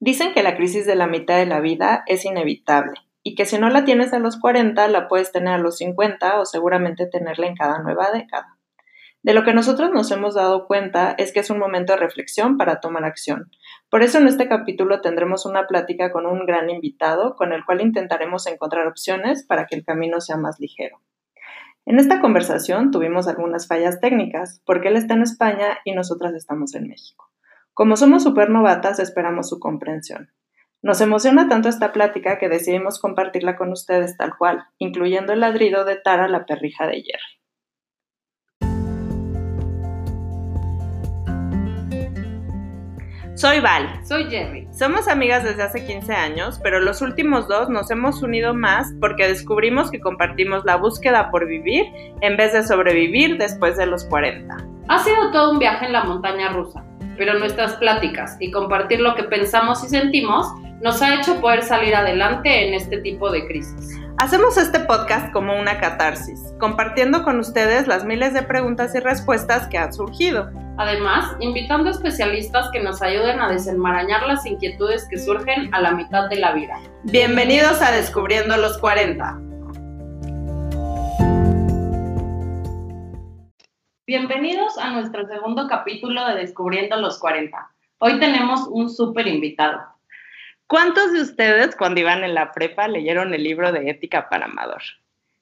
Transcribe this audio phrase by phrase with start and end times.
[0.00, 3.58] Dicen que la crisis de la mitad de la vida es inevitable y que si
[3.58, 7.48] no la tienes a los 40, la puedes tener a los 50 o seguramente tenerla
[7.48, 8.58] en cada nueva década.
[9.24, 12.56] De lo que nosotros nos hemos dado cuenta es que es un momento de reflexión
[12.56, 13.50] para tomar acción.
[13.90, 17.80] Por eso en este capítulo tendremos una plática con un gran invitado con el cual
[17.80, 21.00] intentaremos encontrar opciones para que el camino sea más ligero.
[21.84, 26.74] En esta conversación tuvimos algunas fallas técnicas, porque él está en España y nosotras estamos
[26.74, 27.28] en México.
[27.78, 30.32] Como somos súper novatas, esperamos su comprensión.
[30.82, 35.84] Nos emociona tanto esta plática que decidimos compartirla con ustedes tal cual, incluyendo el ladrido
[35.84, 37.38] de Tara, la perrija de Jerry.
[43.36, 44.04] Soy Val.
[44.04, 44.66] Soy Jerry.
[44.72, 49.28] Somos amigas desde hace 15 años, pero los últimos dos nos hemos unido más porque
[49.28, 51.86] descubrimos que compartimos la búsqueda por vivir
[52.22, 54.56] en vez de sobrevivir después de los 40.
[54.88, 56.87] Ha sido todo un viaje en la montaña rusa
[57.18, 60.46] pero nuestras pláticas y compartir lo que pensamos y sentimos
[60.80, 63.98] nos ha hecho poder salir adelante en este tipo de crisis.
[64.18, 69.66] Hacemos este podcast como una catarsis, compartiendo con ustedes las miles de preguntas y respuestas
[69.68, 70.50] que han surgido.
[70.76, 75.92] Además, invitando a especialistas que nos ayuden a desenmarañar las inquietudes que surgen a la
[75.92, 76.74] mitad de la vida.
[77.04, 79.47] Bienvenidos a Descubriendo los 40.
[84.08, 87.70] Bienvenidos a nuestro segundo capítulo de Descubriendo los 40.
[87.98, 89.82] Hoy tenemos un súper invitado.
[90.66, 94.80] ¿Cuántos de ustedes cuando iban en la prepa leyeron el libro de Ética para Amador?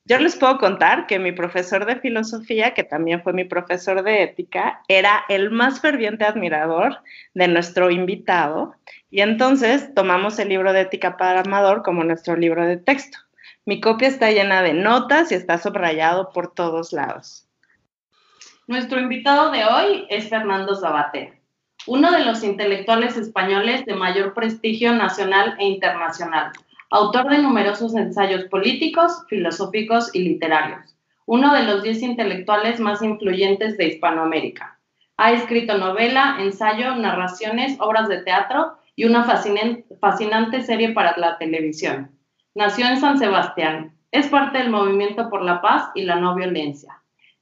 [0.04, 4.24] Yo les puedo contar que mi profesor de filosofía, que también fue mi profesor de
[4.24, 6.98] ética, era el más ferviente admirador
[7.34, 8.74] de nuestro invitado
[9.12, 13.16] y entonces tomamos el libro de Ética para Amador como nuestro libro de texto.
[13.64, 17.45] Mi copia está llena de notas y está subrayado por todos lados.
[18.68, 21.40] Nuestro invitado de hoy es Fernando Sabater,
[21.86, 26.50] uno de los intelectuales españoles de mayor prestigio nacional e internacional,
[26.90, 33.76] autor de numerosos ensayos políticos, filosóficos y literarios, uno de los diez intelectuales más influyentes
[33.76, 34.80] de Hispanoamérica.
[35.16, 42.10] Ha escrito novela, ensayo, narraciones, obras de teatro y una fascinante serie para la televisión.
[42.56, 43.96] Nació en San Sebastián.
[44.10, 46.95] Es parte del movimiento por la paz y la no violencia.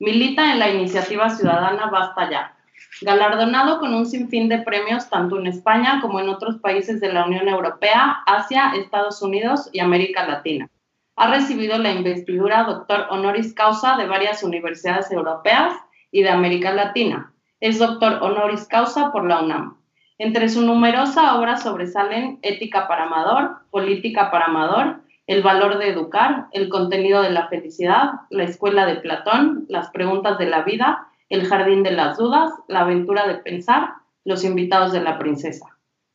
[0.05, 2.55] Milita en la iniciativa ciudadana Basta Ya,
[3.01, 7.25] galardonado con un sinfín de premios tanto en España como en otros países de la
[7.25, 10.69] Unión Europea, Asia, Estados Unidos y América Latina.
[11.17, 15.73] Ha recibido la investidura doctor honoris causa de varias universidades europeas
[16.11, 17.33] y de América Latina.
[17.61, 19.79] Es doctor honoris causa por la UNAM.
[20.19, 26.47] Entre su numerosa obra sobresalen Ética para Amador, Política para Amador, el valor de educar,
[26.53, 31.47] el contenido de la felicidad, la escuela de Platón, las preguntas de la vida, el
[31.47, 35.67] jardín de las dudas, la aventura de pensar, los invitados de la princesa.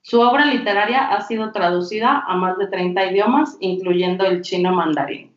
[0.02, 5.36] Su obra literaria ha sido traducida a más de 30 idiomas, incluyendo el chino mandarín.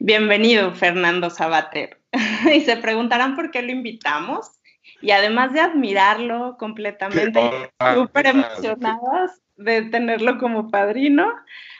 [0.00, 1.98] Bienvenido, Fernando Sabater.
[2.54, 4.52] y se preguntarán por qué lo invitamos.
[5.00, 11.32] Y además de admirarlo completamente, súper emocionadas de tenerlo como padrino,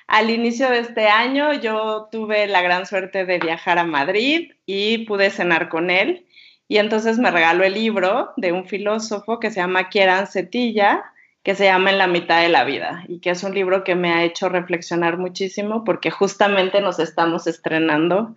[0.09, 5.05] al inicio de este año yo tuve la gran suerte de viajar a Madrid y
[5.05, 6.27] pude cenar con él.
[6.67, 11.05] Y entonces me regaló el libro de un filósofo que se llama Kieran Cetilla,
[11.43, 13.95] que se llama En la mitad de la vida y que es un libro que
[13.95, 18.35] me ha hecho reflexionar muchísimo porque justamente nos estamos estrenando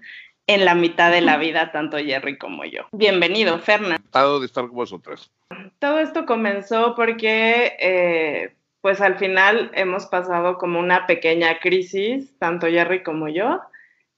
[0.47, 2.83] en la mitad de la vida, tanto Jerry como yo.
[2.91, 3.95] Bienvenido, Fernando.
[3.95, 5.31] Encantado de estar con vosotras.
[5.79, 12.67] Todo esto comenzó porque eh, pues al final hemos pasado como una pequeña crisis, tanto
[12.67, 13.61] Jerry como yo.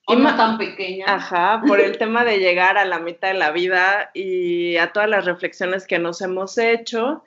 [0.07, 1.05] Y no tan pequeña.
[1.07, 5.09] Ajá, por el tema de llegar a la mitad de la vida y a todas
[5.09, 7.23] las reflexiones que nos hemos hecho.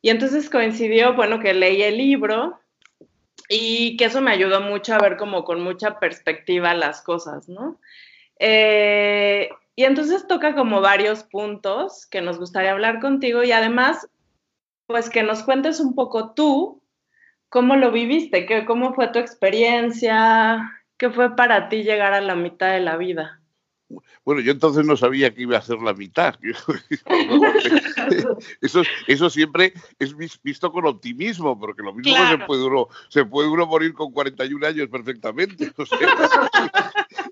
[0.00, 2.60] Y entonces coincidió, bueno, que leí el libro
[3.48, 7.78] y que eso me ayudó mucho a ver como con mucha perspectiva las cosas, ¿no?
[8.38, 14.08] Eh, y entonces toca como varios puntos que nos gustaría hablar contigo y además
[14.86, 16.82] pues que nos cuentes un poco tú,
[17.48, 22.34] cómo lo viviste, ¿Qué, cómo fue tu experiencia, qué fue para ti llegar a la
[22.34, 23.42] mitad de la vida.
[24.24, 26.38] Bueno, yo entonces no sabía que iba a ser la mitad.
[28.60, 33.48] eso, eso siempre es visto con optimismo, porque lo mismo se, puede uno, se puede
[33.48, 35.64] uno morir con 41 años perfectamente.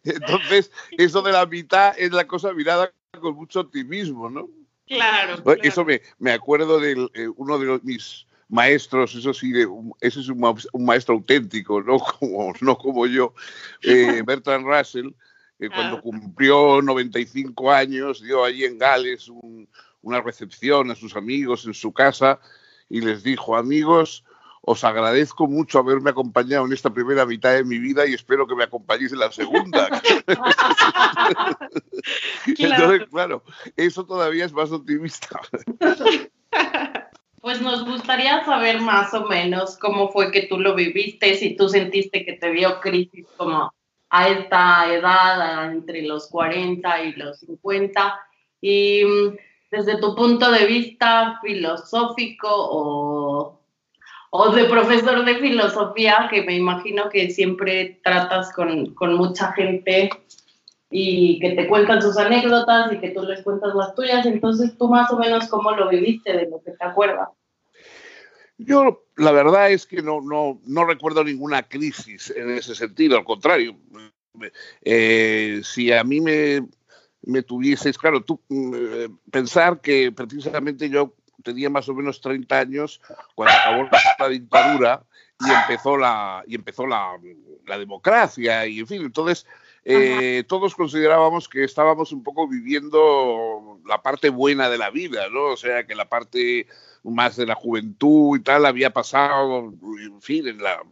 [0.05, 4.49] entonces, eso de la mitad es la cosa mirada con mucho optimismo, ¿no?
[4.91, 5.41] Claro.
[5.63, 9.69] Eso me, me acuerdo de eh, uno de mis maestros, eso sí, de,
[10.01, 13.33] ese es un, maestro auténtico, no como, no como yo,
[13.83, 15.11] eh, Bertrand Russell,
[15.73, 16.01] cuando ah.
[16.01, 19.31] cumplió 95 años, dio allí en Gales
[20.03, 22.41] una recepción a sus amigos en su casa
[22.89, 24.25] y les dijo, amigos,
[24.63, 28.55] os agradezco mucho haberme acompañado en esta primera mitad de mi vida y espero que
[28.55, 29.89] me acompañéis en la segunda.
[32.47, 33.43] Entonces, claro,
[33.77, 35.41] eso todavía es más optimista.
[37.41, 41.71] Pues nos gustaría saber más o menos cómo fue que tú lo viviste, si tú
[41.71, 43.73] sentiste que te dio crisis como
[44.11, 48.21] a esta edad, entre los 40 y los 50,
[48.61, 49.37] y mm,
[49.71, 53.60] desde tu punto de vista filosófico o,
[54.31, 60.11] o de profesor de filosofía, que me imagino que siempre tratas con, con mucha gente
[60.91, 64.89] y que te cuentan sus anécdotas y que tú les cuentas las tuyas, entonces tú
[64.89, 67.29] más o menos cómo lo viviste de lo que te acuerdas.
[68.59, 73.25] Yo la verdad es que no, no, no recuerdo ninguna crisis en ese sentido, al
[73.25, 73.77] contrario.
[74.83, 76.67] Eh, si a mí me,
[77.23, 83.01] me tuvieses, claro, tú eh, pensar que precisamente yo tenía más o menos 30 años
[83.35, 83.89] cuando acabó
[84.19, 85.05] la dictadura
[85.41, 87.19] y empezó la, y empezó la,
[87.67, 89.47] la democracia y en fin, entonces
[89.85, 95.47] eh, todos considerábamos que estábamos un poco viviendo la parte buena de la vida, ¿no?
[95.47, 96.67] O sea, que la parte
[97.03, 100.83] más de la juventud y tal había pasado, en fin, en la,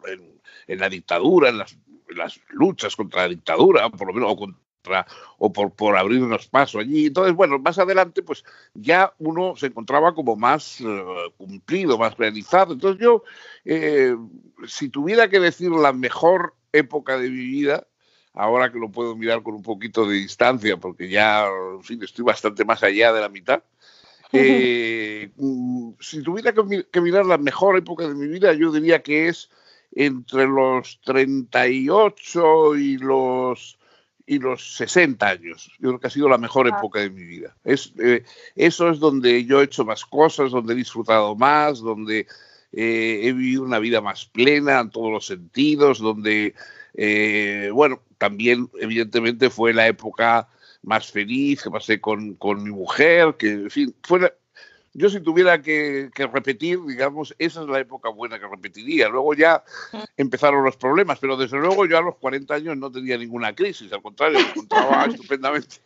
[0.67, 1.77] en, la dictadura, en las,
[2.09, 4.61] las, luchas contra la dictadura, por lo menos, o contra
[5.39, 7.07] o por, por abrirnos paso allí.
[7.07, 8.45] Entonces, bueno, más adelante, pues
[8.75, 11.05] ya uno se encontraba como más eh,
[11.37, 12.73] cumplido, más realizado.
[12.73, 13.23] Entonces yo,
[13.65, 14.17] eh,
[14.67, 17.87] si tuviera que decir la mejor época de mi vida,
[18.35, 22.25] ahora que lo puedo mirar con un poquito de distancia, porque ya, en fin, estoy
[22.25, 23.63] bastante más allá de la mitad.
[24.31, 29.29] Eh, mm, si tuviera que, mirar la mejor época de mi vida, yo diría que
[29.29, 29.49] es
[29.93, 33.79] entre los 38 y los
[34.29, 35.73] y los 60 años.
[35.79, 37.57] Yo creo que ha sido la mejor época de mi vida.
[37.65, 42.27] Es, eh, eso es donde yo he hecho más cosas, donde he disfrutado más, donde
[42.73, 46.55] eh, he vivido una vida más plena en todos los sentidos, donde,
[47.73, 50.49] bueno, también evidentemente fue la época
[50.83, 54.33] más feliz que pasé con, con mi mujer, que en fin, fue
[54.95, 59.09] yo si tuviera que, que, repetir, digamos, esa es la época buena que repetiría.
[59.09, 59.63] Luego ya
[60.17, 63.93] empezaron los problemas, pero desde luego yo a los 40 años no tenía ninguna crisis,
[63.93, 65.77] al contrario, me encontraba estupendamente.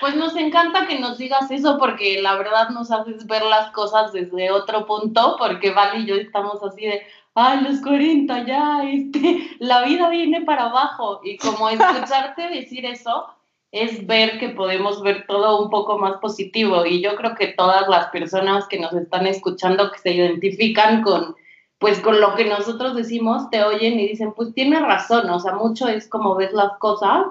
[0.00, 4.12] Pues nos encanta que nos digas eso porque la verdad nos haces ver las cosas
[4.12, 7.02] desde otro punto, porque Val y yo estamos así de,
[7.34, 11.20] ay, los 40 ya, este, la vida viene para abajo.
[11.24, 13.26] Y como escucharte decir eso
[13.74, 16.86] es ver que podemos ver todo un poco más positivo.
[16.86, 21.34] Y yo creo que todas las personas que nos están escuchando, que se identifican con,
[21.78, 25.54] pues con lo que nosotros decimos, te oyen y dicen, pues tiene razón, o sea,
[25.54, 27.26] mucho es como ves las cosas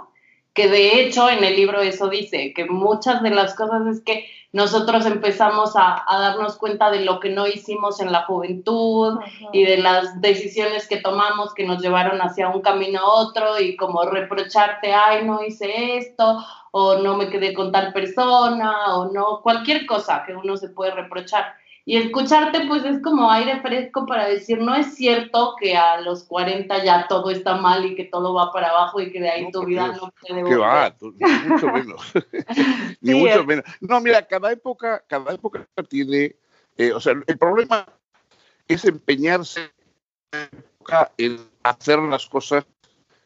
[0.54, 4.26] que de hecho en el libro eso dice, que muchas de las cosas es que
[4.52, 9.20] nosotros empezamos a, darnos cuenta de lo que no hicimos en la juventud
[9.52, 13.76] y de las decisiones que tomamos que nos llevaron hacia un camino a otro y
[13.76, 16.38] como reprocharte, ay, no hice esto,
[16.70, 20.92] o no me quedé con tal persona, o no, cualquier cosa que uno se puede
[20.92, 21.56] reprochar.
[21.86, 26.24] Y escucharte, pues es como aire fresco para decir, no es cierto que a los
[26.24, 29.52] 40 ya todo está mal y que todo va para abajo y que de ahí
[29.52, 32.14] tu vida no puede Que va, ni mucho menos.
[33.02, 33.66] ni mucho menos.
[33.82, 36.38] No, mira, cada época, cada época tiene,
[36.78, 37.86] eh, o sea, el problema
[38.70, 39.70] es empeñarse
[41.18, 42.66] en hacer las cosas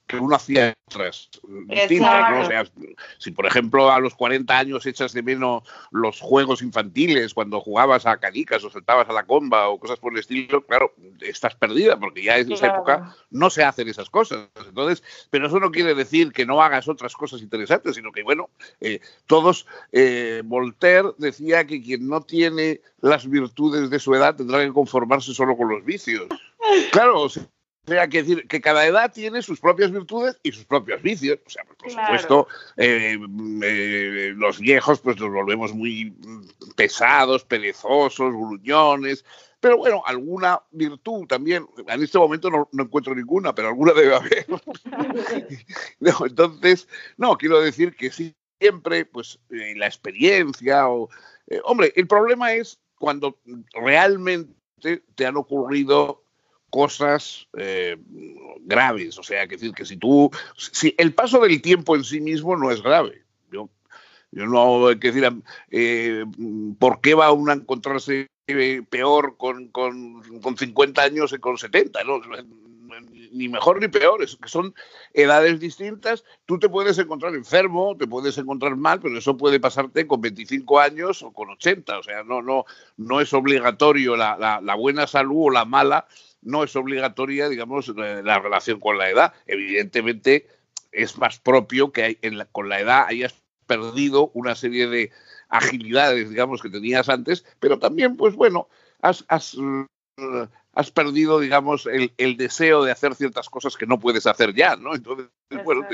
[0.07, 1.29] que uno hacía otras
[1.67, 2.71] distintas.
[3.17, 8.05] si por ejemplo a los 40 años echas de menos los juegos infantiles, cuando jugabas
[8.05, 11.99] a canicas o saltabas a la comba o cosas por el estilo, claro, estás perdida
[11.99, 14.47] porque ya en esa época no se hacen esas cosas.
[14.65, 18.49] Entonces, pero eso no quiere decir que no hagas otras cosas interesantes, sino que, bueno,
[18.79, 24.63] eh, todos, eh, Voltaire decía que quien no tiene las virtudes de su edad tendrá
[24.63, 26.27] que conformarse solo con los vicios.
[26.91, 27.43] Claro, o sea,
[27.88, 31.39] que decir que cada edad tiene sus propias virtudes y sus propios vicios.
[31.46, 33.17] O sea, pues, por supuesto, eh,
[33.63, 36.13] eh, los viejos pues nos volvemos muy
[36.75, 39.24] pesados, perezosos, gruñones.
[39.60, 44.46] Pero bueno, alguna virtud también, en este momento no, encuentro ninguna, pero alguna debe haber.
[46.25, 51.10] entonces, no, quiero decir que sí, siempre, pues, eh, la experiencia o...
[51.63, 53.39] hombre, el problema es cuando
[53.74, 54.53] realmente
[55.15, 56.26] te han ocurrido
[56.69, 57.97] cosas eh,
[58.62, 59.17] graves.
[59.17, 62.55] O sea, que decir que si tú, si el paso del tiempo en sí mismo
[62.55, 63.24] no es grave.
[63.51, 63.69] Yo,
[64.31, 65.29] yo no hay que decir
[65.71, 66.25] eh,
[66.79, 68.27] por qué va uno a encontrarse
[68.89, 72.03] peor con, con, con 50 años que con 70.
[72.03, 72.21] ¿no?
[73.31, 74.74] ni mejor ni peor, es que son
[75.13, 76.24] edades distintas.
[76.45, 80.79] Tú te puedes encontrar enfermo, te puedes encontrar mal, pero eso puede pasarte con 25
[80.79, 82.00] años o con 80.
[82.00, 82.65] O sea, no, no,
[82.97, 86.07] no es obligatorio la, la, buena salud o la mala,
[86.47, 89.33] no es obligatoria, digamos, la relación con la edad.
[89.45, 90.47] Evidentemente,
[90.91, 92.17] es más propio que
[92.51, 93.35] con la edad hayas
[93.67, 95.11] perdido una serie de
[95.49, 98.69] agilidades, digamos, que tenías antes, pero también, pues bueno,
[99.01, 99.57] has, has
[100.91, 104.93] perdido, digamos, el, deseo de hacer ciertas cosas que no puedes hacer ya, ¿no?
[104.93, 105.27] Entonces,
[105.65, 105.88] bueno,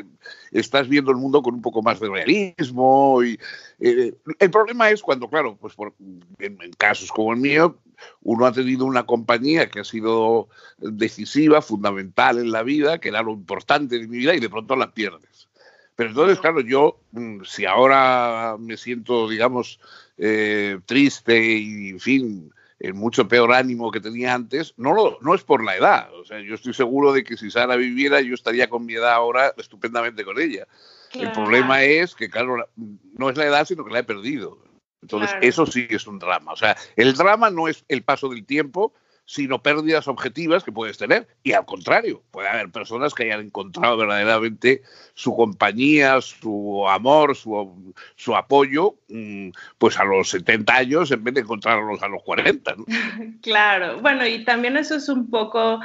[0.51, 3.23] estás viendo el mundo con un poco más de realismo.
[3.23, 3.39] Y,
[3.79, 5.93] eh, el problema es cuando, claro, pues por,
[6.39, 7.77] en, casos como el mío,
[8.21, 13.23] uno ha tenido una compañía que ha sido decisiva, fundamental en la vida, que era
[13.23, 15.47] lo importante de mi vida, y de pronto la pierdes.
[15.95, 19.79] Pero entonces, claro, yo, mm, si ahora me siento, digamos,
[20.17, 25.33] eh, triste y, en fin, en mucho peor ánimo que tenía antes, no, lo, no
[25.33, 26.13] es por la edad.
[26.15, 29.13] O sea, yo estoy seguro de que si Sara viviera, yo estaría con mi edad
[29.13, 30.67] ahora estupendamente con ella.
[31.13, 34.57] El problema es que, claro, no es la edad, sino que la he perdido.
[35.01, 36.51] Entonces, eso sí es un drama.
[36.51, 38.93] O sea, el drama no es el paso del tiempo,
[39.25, 41.27] sino pérdidas objetivas que puedes tener.
[41.43, 44.81] Y al contrario, puede haber personas que hayan encontrado verdaderamente
[45.13, 51.33] su compañía, su amor, su, su apoyo, mm, pues a los 70 años en vez
[51.33, 52.75] de encontrarlos a los 40.
[53.41, 55.79] Claro, bueno, y también eso es un poco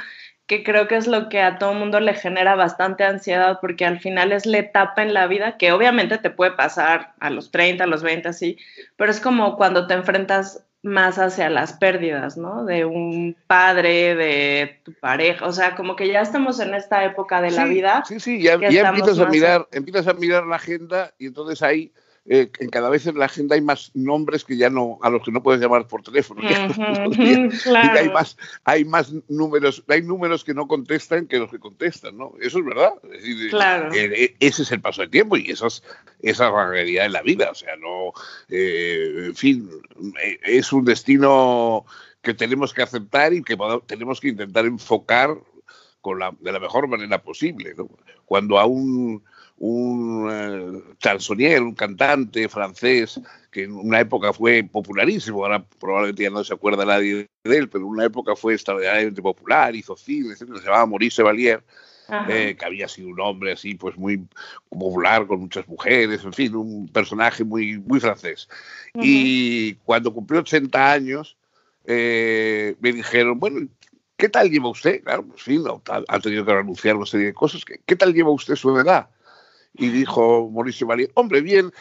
[0.49, 3.99] que creo que es lo que a todo mundo le genera bastante ansiedad, porque al
[3.99, 7.83] final es la etapa en la vida que obviamente te puede pasar a los 30,
[7.83, 8.57] a los 20, así,
[8.95, 12.63] pero es como cuando te enfrentas más hacia las pérdidas, ¿no?
[12.63, 17.41] De un padre, de tu pareja, o sea, como que ya estamos en esta época
[17.41, 18.03] de la vida.
[18.07, 21.91] Sí, sí, ya, ya empiezas a mirar, empiezas a mirar la agenda y entonces ahí
[22.31, 25.31] eh, cada vez en la agenda hay más nombres que ya no a los que
[25.31, 26.41] no puedes llamar por teléfono.
[26.47, 32.19] y hay más, hay más números, hay números que no contestan que los que contestan,
[32.19, 32.33] ¿no?
[32.39, 32.93] Eso es verdad.
[33.49, 33.91] claro.
[33.93, 35.81] Eh, eh, ese es el paso del tiempo y eso es,
[36.21, 37.49] esa es la realidad en la vida.
[37.49, 38.13] O sea, no,
[38.47, 39.67] en fin,
[40.43, 41.83] es un destino
[42.21, 43.57] que tenemos que aceptar y que
[43.87, 45.35] tenemos que intentar enfocar
[46.01, 47.73] con la, de la mejor manera posible.
[47.75, 47.89] ¿no?
[48.25, 49.23] Cuando a un
[49.59, 53.19] un eh, chansonnier, un cantante francés
[53.51, 57.69] que en una época fue popularísimo, ahora probablemente ya no se acuerda nadie de él,
[57.69, 61.63] pero en una época fue extraordinariamente popular, hizo cine, se llamaba Maurice Valier,
[62.27, 64.25] eh, que había sido un hombre así, pues muy
[64.69, 68.49] popular, con muchas mujeres, en fin, un personaje muy, muy francés.
[68.95, 71.37] Y cuando cumplió 80 años,
[71.85, 73.67] eh, me dijeron, bueno,
[74.17, 75.03] ¿qué tal lleva usted?
[75.03, 77.63] Claro, pues fin, ha tenido que renunciar a una serie de cosas.
[77.63, 79.09] ¿Qué, tal lleva usted su edad?
[79.79, 81.71] Y dijo Mauricio Valier, hombre, bien,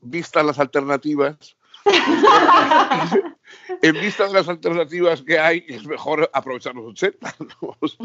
[0.00, 1.56] vistas las alternativas,
[3.82, 7.34] en vista de las alternativas que hay, es mejor aprovechar los 80.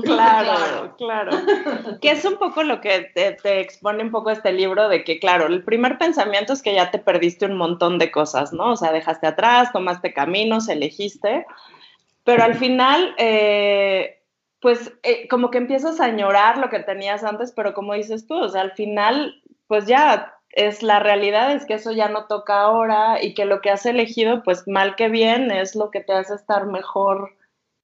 [0.04, 1.32] Claro, claro.
[2.02, 5.46] Que es un poco lo que te, expone un poco este libro de que, claro,
[5.48, 8.72] el primer pensamiento es que ya te perdiste un montón de cosas, ¿no?
[8.72, 11.46] O sea, dejaste atrás, tomaste caminos, elegiste,
[12.24, 14.24] pero al final, eh,
[14.60, 18.36] pues eh, como que empiezas a añorar lo que tenías antes, pero como dices tú,
[18.36, 22.62] o sea, al final, pues ya es la realidad, es que eso ya no toca
[22.62, 26.14] ahora y que lo que has elegido, pues mal que bien, es lo que te
[26.14, 27.36] hace estar mejor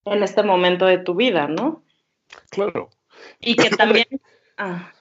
[0.06, 1.84] en este momento de tu vida, ¿no?
[2.50, 2.90] Claro.
[3.40, 4.08] Y que también...
[4.58, 4.92] ah,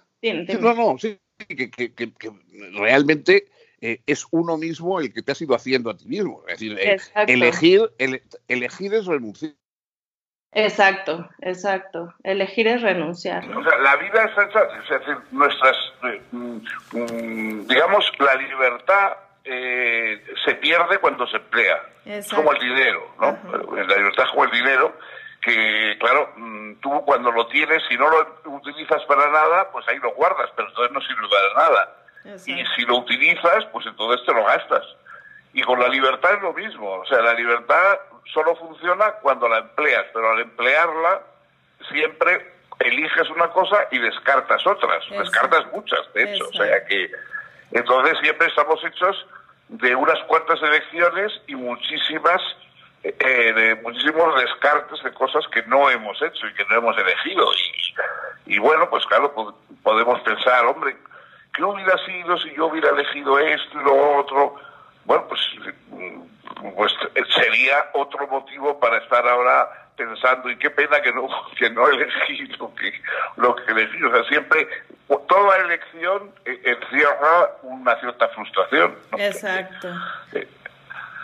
[0.60, 1.70] No, no, sí, que,
[2.74, 3.46] realmente
[3.80, 6.42] eh, es uno mismo el que te has ido haciendo a ti mismo.
[6.46, 7.90] Es decir, eh, elegir,
[8.48, 9.54] elegir es renunciar
[10.52, 12.12] Exacto, exacto.
[12.22, 13.44] Elegir es renunciar.
[13.56, 14.32] O sea, la vida es,
[14.84, 21.82] es decir, nuestras, eh, mm, digamos, la libertad eh, se pierde cuando se emplea.
[22.04, 23.38] Es como el dinero, ¿no?
[23.74, 24.94] La libertad es como el dinero
[25.40, 29.98] que, claro, mm, tú cuando lo tienes, si no lo utilizas para nada, pues ahí
[29.98, 31.96] lo guardas, pero entonces no sirve para nada.
[32.46, 34.84] Y si lo utilizas, pues entonces te lo gastas.
[35.54, 36.88] Y con la libertad es lo mismo.
[36.88, 37.98] O sea, la libertad
[38.32, 41.22] solo funciona cuando la empleas, pero al emplearla
[41.90, 47.10] siempre eliges una cosa y descartas otras, descartas muchas, de hecho, o sea que
[47.72, 49.26] entonces siempre estamos hechos
[49.68, 52.40] de unas cuantas elecciones y muchísimas
[53.02, 57.44] eh, de muchísimos descartes de cosas que no hemos hecho y que no hemos elegido.
[58.46, 59.34] Y, y bueno pues claro
[59.82, 60.96] podemos pensar hombre
[61.54, 64.54] qué hubiera sido si yo hubiera elegido esto y lo otro
[65.04, 65.40] bueno pues
[66.74, 66.92] pues
[67.34, 71.28] sería otro motivo para estar ahora pensando y qué pena que no
[71.58, 72.92] que no elegí lo que
[73.36, 74.68] lo que elegí o sea siempre
[75.28, 79.88] toda elección e, encierra una cierta frustración exacto
[80.32, 80.48] eh,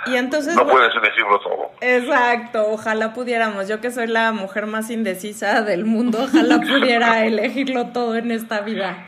[0.06, 1.72] Y entonces, no puedes elegirlo todo.
[1.80, 3.68] Exacto, ojalá pudiéramos.
[3.68, 8.60] Yo que soy la mujer más indecisa del mundo, ojalá pudiera elegirlo todo en esta
[8.60, 9.07] vida.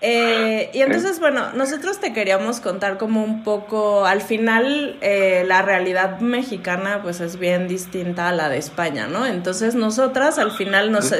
[0.00, 5.62] Eh, y entonces, bueno, nosotros te queríamos contar como un poco, al final eh, la
[5.62, 9.26] realidad mexicana pues es bien distinta a la de España, ¿no?
[9.26, 11.12] Entonces nosotras al final nos...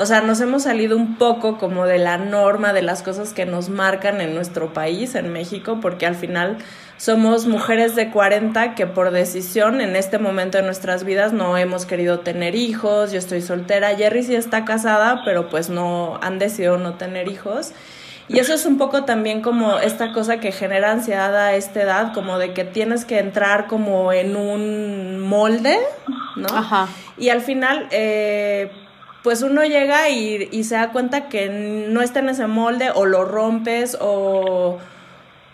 [0.00, 3.44] o sea, nos hemos salido un poco como de la norma de las cosas que
[3.44, 6.56] nos marcan en nuestro país, en México, porque al final
[6.96, 11.84] somos mujeres de 40 que por decisión en este momento de nuestras vidas no hemos
[11.84, 16.78] querido tener hijos, yo estoy soltera, Jerry sí está casada, pero pues no han decidido
[16.78, 17.74] no tener hijos.
[18.26, 22.14] Y eso es un poco también como esta cosa que genera ansiedad a esta edad,
[22.14, 25.78] como de que tienes que entrar como en un molde,
[26.36, 26.46] ¿no?
[26.56, 26.88] Ajá.
[27.18, 28.70] Y al final, eh,
[29.22, 31.48] pues uno llega y, y se da cuenta que
[31.88, 34.78] no está en ese molde o lo rompes o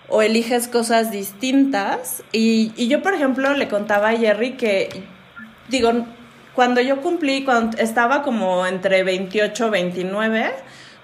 [0.09, 2.23] o eliges cosas distintas.
[2.33, 4.89] Y, y yo, por ejemplo, le contaba a Jerry que,
[5.69, 5.93] digo,
[6.55, 10.53] cuando yo cumplí, cuando estaba como entre 28 y 29,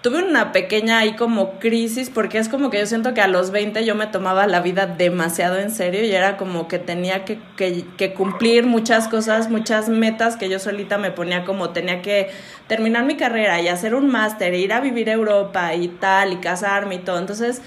[0.02, 3.52] tuve una pequeña ahí como crisis porque es como que yo siento que a los
[3.52, 7.38] 20 yo me tomaba la vida demasiado en serio y era como que tenía que,
[7.56, 12.30] que, cumplir muchas cosas, muchas metas que yo solita me ponía como tenía que
[12.66, 16.36] terminar mi carrera y hacer un máster, ir a vivir a Europa y tal y
[16.36, 17.18] casarme y todo.
[17.18, 17.62] Entonces,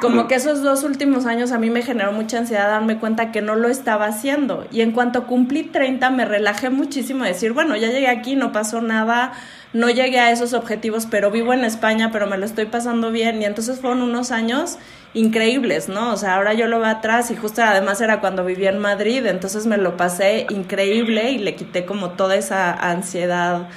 [0.00, 3.42] como que esos dos últimos años a mí me generó mucha ansiedad darme cuenta que
[3.42, 4.66] no lo estaba haciendo.
[4.72, 8.80] Y en cuanto cumplí 30 me relajé muchísimo decir, bueno, ya llegué aquí, no pasó
[8.80, 9.32] nada
[9.74, 13.42] no llegué a esos objetivos, pero vivo en España, pero me lo estoy pasando bien.
[13.42, 14.78] Y entonces fueron unos años
[15.14, 16.12] increíbles, ¿no?
[16.12, 19.24] O sea, ahora yo lo veo atrás y justo además era cuando vivía en Madrid,
[19.26, 23.68] entonces me lo pasé increíble y le quité como toda esa ansiedad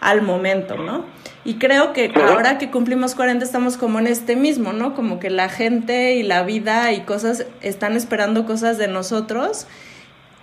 [0.00, 1.04] al momento, ¿no?
[1.44, 4.94] Y creo que ahora que cumplimos 40 estamos como en este mismo, ¿no?
[4.94, 9.66] Como que la gente y la vida y cosas están esperando cosas de nosotros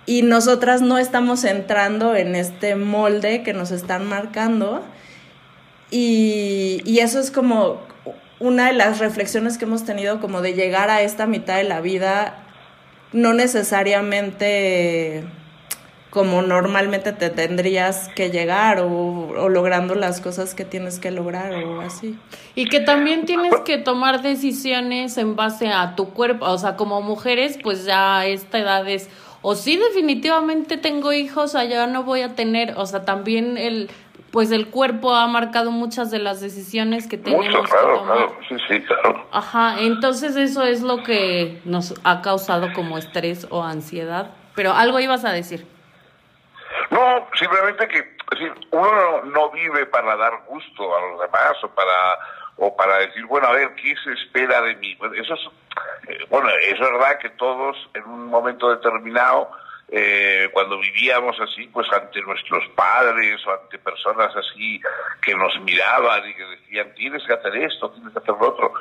[0.06, 4.82] y nosotras no estamos entrando en este molde que nos están marcando
[5.90, 7.80] y, eso es como
[8.40, 11.80] una de las reflexiones que hemos tenido como de llegar a esta mitad de la
[11.80, 12.42] vida,
[13.12, 15.24] no necesariamente
[16.10, 21.80] como normalmente te tendrías que llegar o, logrando las cosas que tienes que lograr o
[21.80, 22.16] así.
[22.54, 27.02] Y que también tienes que tomar decisiones en base a tu cuerpo, o sea, como
[27.02, 29.10] mujeres, pues ya a esta edad es,
[29.42, 33.90] o sí definitivamente tengo hijos, allá no voy a tener, o sea, también el
[34.34, 38.56] pues el cuerpo ha marcado muchas de las decisiones que tenemos Mucho, claro, Claro, sí,
[38.66, 39.28] sí, claro.
[39.30, 44.32] Ajá, entonces eso es lo que nos ha causado como estrés o ansiedad.
[44.56, 45.64] Pero algo ibas a decir.
[46.90, 48.16] No, simplemente que
[48.72, 52.18] uno no vive para dar gusto a los demás o para
[52.56, 54.98] o para decir, bueno, a ver, ¿qué se espera de mí?
[55.16, 55.40] Eso es,
[56.08, 59.48] eh, bueno, es verdad que todos en un momento determinado
[59.96, 64.80] eh, cuando vivíamos así, pues ante nuestros padres o ante personas así
[65.22, 68.72] que nos miraban y que decían, tienes que hacer esto, tienes que hacer lo otro.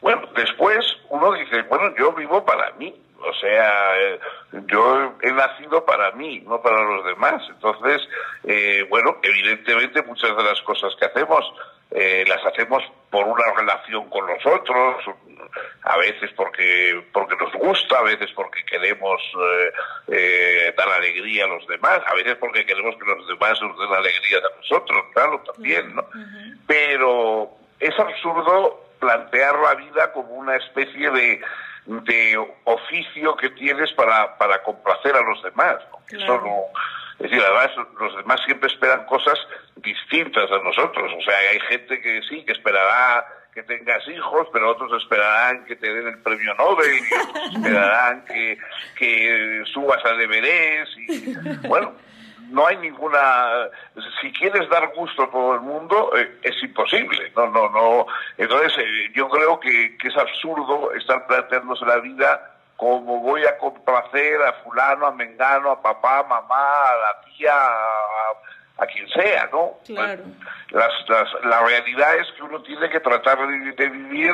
[0.00, 0.78] Bueno, después
[1.10, 4.20] uno dice, bueno, yo vivo para mí, o sea, eh,
[4.66, 7.42] yo he nacido para mí, no para los demás.
[7.50, 8.08] Entonces,
[8.44, 11.44] eh, bueno, evidentemente muchas de las cosas que hacemos
[11.90, 15.04] eh, las hacemos por una relación con los otros,
[15.82, 19.72] a veces porque, porque nos gusta, a veces porque queremos eh,
[20.08, 23.92] eh, dar alegría a los demás, a veces porque queremos que los demás nos den
[23.92, 26.04] alegría a nosotros, claro, también, ¿no?
[26.66, 31.40] Pero es absurdo plantear la vida como una especie de,
[31.86, 35.76] de oficio que tienes para, para complacer a los demás,
[36.10, 36.64] eso no
[37.18, 39.38] es decir, además los demás siempre esperan cosas
[39.76, 41.12] distintas a nosotros.
[41.16, 45.76] O sea, hay gente que sí, que esperará que tengas hijos, pero otros esperarán que
[45.76, 48.58] te den el premio Nobel, y otros esperarán que,
[48.98, 50.90] que subas a deberes.
[50.98, 51.34] Y,
[51.66, 51.94] bueno,
[52.50, 53.70] no hay ninguna.
[54.20, 57.32] Si quieres dar gusto a todo el mundo, eh, es imposible.
[57.34, 58.06] No, no, no.
[58.36, 63.56] Entonces, eh, yo creo que, que es absurdo estar planteándose la vida como voy a
[63.58, 67.52] complacer a fulano, a mengano, a papá, a mamá, a la tía,
[68.78, 69.78] a, quien sea, ¿no?
[69.86, 70.24] Claro.
[70.70, 74.32] Las, las, la realidad es que uno tiene que tratar de, vivir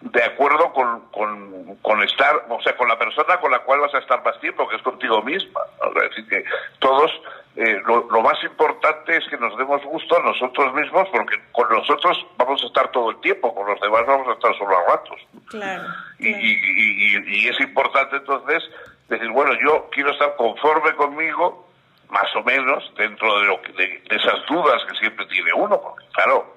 [0.00, 3.94] de acuerdo con, con, con, estar, o sea, con la persona con la cual vas
[3.94, 5.60] a estar más tiempo, que es contigo misma.
[5.96, 6.44] Es decir, que
[6.78, 7.10] todos
[7.56, 12.26] eh, lo, más importante es que nos demos gusto a nosotros mismos porque con nosotros
[12.36, 15.20] vamos a estar todo el tiempo, con los demás vamos a estar solo a ratos.
[15.48, 15.84] Claro,
[16.18, 18.62] y, y, es importante entonces
[19.08, 21.66] decir, bueno, yo quiero estar conforme conmigo,
[22.10, 26.56] más o menos, dentro de, lo de, esas dudas que siempre tiene uno, porque claro,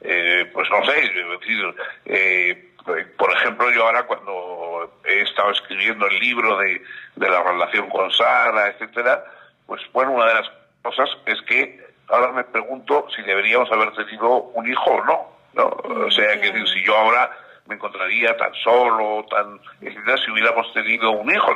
[0.00, 1.74] eh, pues no sé, decir,
[2.06, 2.69] eh,
[3.16, 6.82] por ejemplo, yo ahora cuando he estado escribiendo el libro de,
[7.16, 9.24] de la relación con Sara, etcétera,
[9.66, 10.50] pues bueno, una de las
[10.82, 15.26] cosas es que ahora me pregunto si deberíamos haber tenido un hijo o no.
[15.54, 15.66] ¿no?
[16.06, 17.30] O sea, que si yo ahora
[17.66, 21.54] me encontraría tan solo, tan etcétera, si hubiéramos tenido un hijo.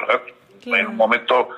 [0.67, 1.49] En un momento,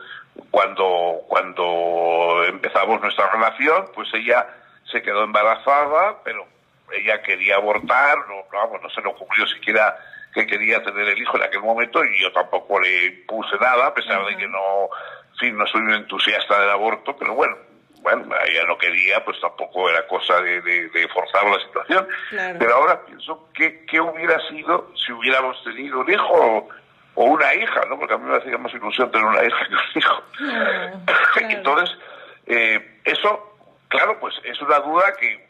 [0.50, 4.46] cuando, cuando empezamos nuestra relación, pues ella
[4.90, 6.46] se quedó embarazada, pero
[6.92, 9.96] ella quería abortar, no, no, no se le ocurrió siquiera
[10.32, 13.94] que quería tener el hijo en aquel momento y yo tampoco le puse nada, a
[13.94, 14.90] pesar de que no,
[15.38, 17.56] fin, no soy un entusiasta del aborto, pero bueno,
[18.02, 22.06] bueno, ella no quería, pues tampoco era cosa de, de, forzar la situación.
[22.58, 26.68] Pero ahora pienso, ¿qué, ¿qué hubiera sido si hubiéramos tenido un hijo
[27.16, 27.80] o, una hija?
[27.88, 27.98] ¿no?
[27.98, 30.22] Porque a mí me hacía más ilusión tener una hija que un hijo.
[31.50, 31.98] Entonces,
[32.46, 33.56] eh, eso,
[33.88, 35.45] claro, pues es una duda que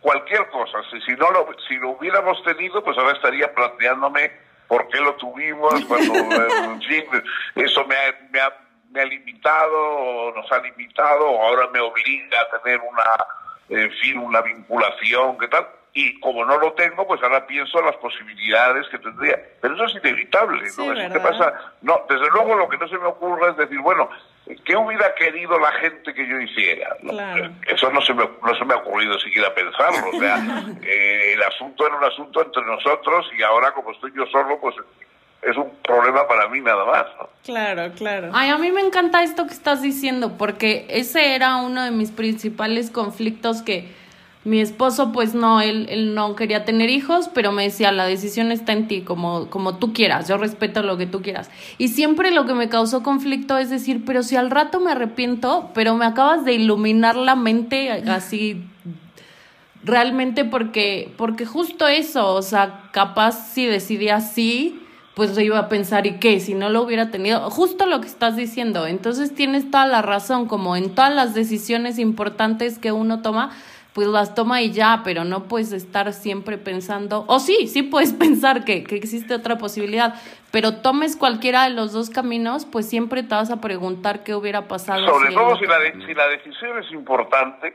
[0.00, 4.30] cualquier cosa, si, si no lo, si lo hubiéramos tenido, pues ahora estaría planteándome
[4.66, 7.04] por qué lo tuvimos, cuando, en fin,
[7.56, 7.96] eso me
[8.30, 8.52] me ha
[8.90, 13.90] me ha limitado o nos ha limitado o ahora me obliga a tener una, en
[13.92, 15.66] fin, una vinculación, ¿qué tal?
[15.92, 19.40] Y como no lo tengo, pues ahora pienso en las posibilidades que tendría.
[19.60, 20.92] Pero eso es inevitable, ¿no?
[20.92, 21.72] eso te pasa.
[21.82, 24.08] No, desde luego lo que no se me ocurre es decir, bueno,
[24.64, 26.96] ¿qué hubiera querido la gente que yo hiciera?
[27.66, 30.10] Eso no se, me, no se me ha ocurrido siquiera pensarlo.
[30.16, 30.36] O sea,
[30.82, 34.74] eh, el asunto era un asunto entre nosotros y ahora como estoy yo solo, pues
[35.42, 37.06] es un problema para mí nada más.
[37.44, 38.30] Claro, claro.
[38.34, 42.10] Ay, a mí me encanta esto que estás diciendo, porque ese era uno de mis
[42.10, 43.88] principales conflictos que
[44.42, 48.52] mi esposo, pues no, él, él no quería tener hijos, pero me decía, la decisión
[48.52, 51.50] está en ti, como, como tú quieras, yo respeto lo que tú quieras.
[51.76, 55.70] Y siempre lo que me causó conflicto es decir, pero si al rato me arrepiento,
[55.74, 58.64] pero me acabas de iluminar la mente así
[59.84, 64.80] realmente porque, porque justo eso, o sea, capaz si decidí así,
[65.14, 66.40] pues yo iba a pensar, ¿y qué?
[66.40, 70.46] Si no lo hubiera tenido, justo lo que estás diciendo, entonces tienes toda la razón,
[70.46, 73.50] como en todas las decisiones importantes que uno toma,
[73.92, 78.12] pues las toma y ya, pero no puedes estar siempre pensando, o sí, sí puedes
[78.24, 80.14] pensar que, que existe otra posibilidad,
[80.50, 84.68] pero tomes cualquiera de los dos caminos, pues siempre te vas a preguntar qué hubiera
[84.68, 85.06] pasado.
[85.06, 87.74] Sobre todo si la, si la decisión es importante,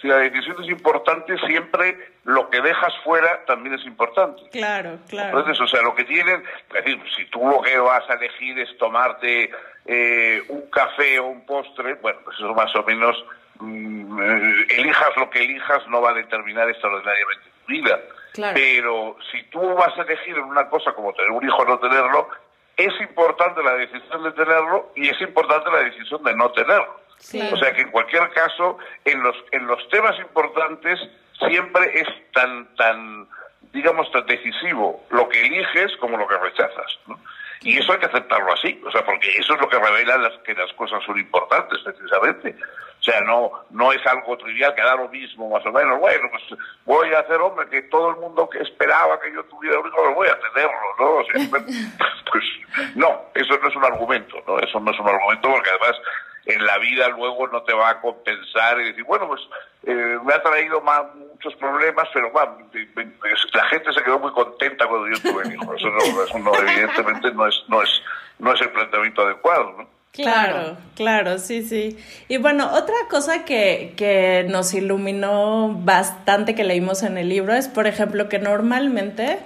[0.00, 4.42] si la decisión es importante, siempre lo que dejas fuera también es importante.
[4.50, 5.38] Claro, claro.
[5.38, 6.42] Entonces, o sea, lo que tienen,
[6.74, 9.50] es decir, si tú lo que vas a elegir es tomarte
[9.86, 13.16] eh, un café o un postre, bueno, pues eso más o menos,
[13.60, 18.00] elijas lo que elijas, no va a determinar extraordinariamente tu vida.
[18.32, 18.54] Claro.
[18.54, 21.78] Pero si tú vas a elegir en una cosa como tener un hijo o no
[21.78, 22.28] tenerlo,
[22.76, 27.00] es importante la decisión de tenerlo y es importante la decisión de no tenerlo.
[27.52, 31.00] O sea que en cualquier caso, en los, en los temas importantes
[31.38, 33.28] siempre es tan, tan,
[33.72, 36.98] digamos, tan decisivo lo que eliges como lo que rechazas.
[37.64, 40.38] Y eso hay que aceptarlo así, o sea, porque eso es lo que revela las,
[40.40, 42.54] que las cosas son importantes, precisamente.
[43.00, 45.98] O sea, no, no es algo trivial que da lo mismo, más o menos.
[45.98, 49.80] Bueno, pues voy a hacer, hombre, que todo el mundo que esperaba que yo tuviera
[49.80, 51.10] un hijo, voy a tenerlo, ¿no?
[51.16, 52.44] O sea, pues
[52.94, 54.58] no, eso no es un argumento, ¿no?
[54.58, 56.00] Eso no es un argumento porque además
[56.46, 59.40] en la vida luego no te va a compensar y decir, bueno, pues
[59.84, 62.56] eh, me ha traído más, muchos problemas, pero bueno,
[63.52, 65.74] la gente se quedó muy contenta cuando yo tuve hijo.
[65.74, 68.02] Eso, no, eso no, evidentemente no es, no, es,
[68.38, 69.94] no es el planteamiento adecuado, ¿no?
[70.12, 71.98] Claro, claro, sí, sí.
[72.28, 77.66] Y bueno, otra cosa que, que nos iluminó bastante que leímos en el libro es,
[77.66, 79.40] por ejemplo, que normalmente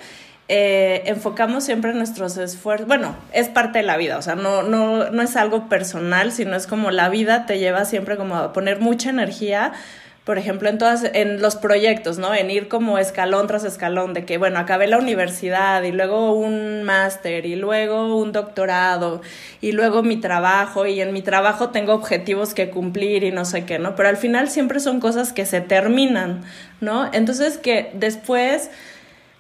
[0.49, 5.11] eh, enfocamos siempre nuestros esfuerzos, bueno, es parte de la vida, o sea, no, no,
[5.11, 8.79] no es algo personal, sino es como la vida te lleva siempre como a poner
[8.79, 9.73] mucha energía,
[10.29, 12.35] por ejemplo, en todas, en los proyectos, ¿no?
[12.35, 16.83] En ir como escalón tras escalón, de que, bueno, acabé la universidad y luego un
[16.83, 19.23] máster y luego un doctorado
[19.63, 23.65] y luego mi trabajo y en mi trabajo tengo objetivos que cumplir y no sé
[23.65, 23.97] qué, ¿no?
[23.97, 26.43] Pero al final siempre son cosas que se terminan,
[26.83, 27.11] ¿no?
[27.15, 28.69] Entonces que después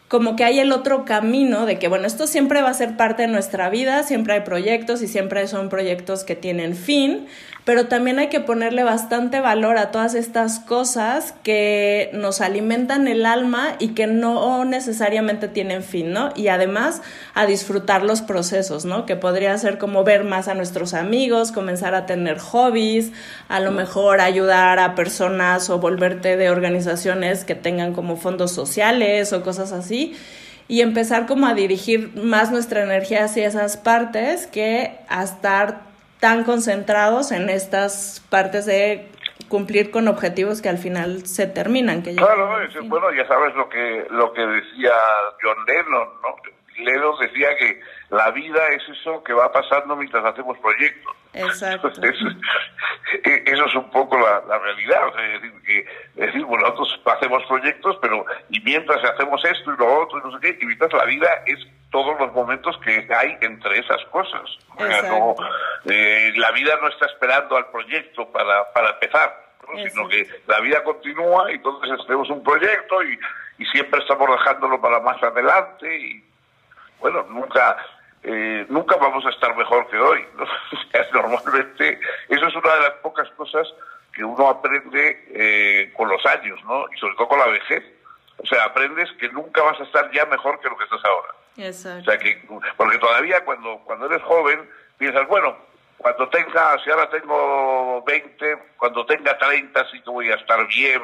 [0.09, 3.23] como que hay el otro camino de que, bueno, esto siempre va a ser parte
[3.23, 7.27] de nuestra vida, siempre hay proyectos y siempre son proyectos que tienen fin,
[7.69, 13.27] pero también hay que ponerle bastante valor a todas estas cosas que nos alimentan el
[13.27, 16.31] alma y que no necesariamente tienen fin, ¿no?
[16.35, 17.03] Y además
[17.35, 19.05] a disfrutar los procesos, ¿no?
[19.05, 23.13] Que podría ser como ver más a nuestros amigos, comenzar a tener hobbies,
[23.49, 29.35] a lo mejor ayudar a personas o volverte de organizaciones que tengan como fondos sociales
[29.35, 30.17] o cosas así
[30.69, 35.88] y empezar como a dirigir más nuestra energía hacia esas partes que a estar
[36.21, 39.09] tan concentrados en estas partes de
[39.49, 42.03] cumplir con objetivos que al final se terminan.
[42.03, 44.93] Que claro, bueno, ya sabes lo que, lo que decía
[45.43, 46.37] John Lennon, ¿no?
[46.79, 51.17] Lennon decía que la vida es eso que va pasando mientras hacemos proyectos.
[51.35, 51.91] Exacto.
[53.25, 55.01] E, eso, es un poco la, realidad.
[55.19, 55.87] es decir, que,
[56.27, 60.33] decir, bueno, nosotros hacemos proyectos, pero y mientras hacemos esto y lo otro y no
[60.33, 61.59] sé qué, y mientras la vida es
[61.91, 64.43] todos los momentos que hay entre esas cosas.
[65.85, 69.49] Eh, la vida no está esperando al proyecto para, para empezar,
[69.89, 73.19] sino que la vida continúa y entonces tenemos un proyecto y,
[73.59, 76.25] y siempre estamos dejándolo para más adelante y
[77.01, 77.77] bueno, nunca
[78.23, 80.25] eh, nunca vamos a estar mejor que hoy.
[80.37, 80.45] ¿no?
[81.13, 83.67] Normalmente, eso es una de las pocas cosas
[84.13, 86.87] que uno aprende eh, con los años, ¿no?
[86.93, 87.85] Y sobre todo con la vejez.
[88.39, 91.29] O sea, aprendes que nunca vas a estar ya mejor que lo que estás ahora.
[92.01, 92.43] O sea, que,
[92.77, 95.57] porque todavía cuando, cuando eres joven piensas, bueno,
[95.97, 101.01] cuando tenga, si ahora tengo 20, cuando tenga 30 sí que voy a estar bien,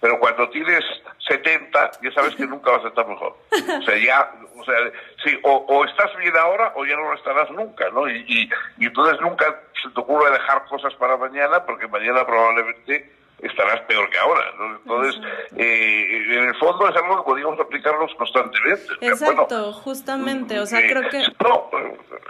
[0.00, 0.84] pero cuando tienes
[1.26, 3.36] 70 ya sabes que nunca vas a estar mejor.
[3.50, 4.76] O sea, ya o sea,
[5.24, 8.08] sí, o, estás bien ahora o ya no lo estarás nunca, ¿no?
[8.08, 13.80] Y, y, entonces nunca se te ocurre dejar cosas para mañana porque mañana probablemente estarás
[13.82, 14.44] peor que ahora.
[14.58, 14.76] ¿no?
[14.76, 15.20] Entonces,
[15.56, 18.92] eh, en el fondo es algo que podríamos aplicarnos constantemente.
[19.00, 20.58] Exacto, justamente.
[20.60, 21.22] O sea, eh, creo que.
[21.42, 21.70] No,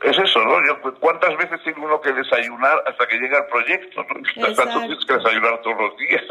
[0.02, 0.56] es eso, ¿no?
[1.00, 4.04] ¿Cuántas veces tiene uno que desayunar hasta que llega el proyecto?
[4.04, 4.20] ¿no?
[4.48, 4.78] Exacto.
[4.80, 6.22] tienes que desayunar todos los días.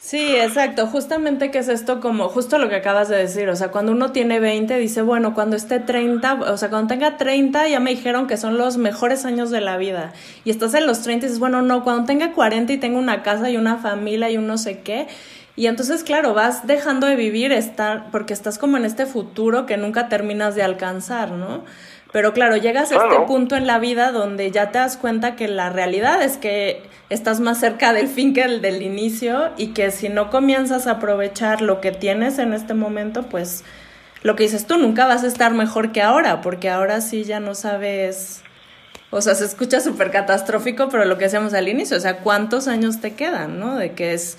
[0.00, 0.86] Sí, exacto.
[0.86, 3.48] Justamente que es esto como, justo lo que acabas de decir.
[3.48, 7.16] O sea, cuando uno tiene 20, dice, bueno, cuando esté 30, o sea, cuando tenga
[7.16, 10.12] 30, ya me dijeron que son los mejores años de la vida.
[10.44, 13.22] Y estás en los 30 y dices, bueno, no, cuando tenga 40 y tengo una
[13.22, 15.08] casa y una familia y un no sé qué.
[15.56, 19.76] Y entonces, claro, vas dejando de vivir, estar, porque estás como en este futuro que
[19.76, 21.64] nunca terminas de alcanzar, ¿no?
[22.12, 25.46] Pero claro, llegas a este punto en la vida donde ya te das cuenta que
[25.46, 29.90] la realidad es que estás más cerca del fin que el del inicio y que
[29.90, 33.64] si no comienzas a aprovechar lo que tienes en este momento, pues
[34.22, 37.40] lo que dices tú, nunca vas a estar mejor que ahora, porque ahora sí ya
[37.40, 38.42] no sabes,
[39.10, 42.68] o sea, se escucha súper catastrófico, pero lo que hacemos al inicio, o sea, ¿cuántos
[42.68, 43.76] años te quedan, no?
[43.76, 44.38] De que es...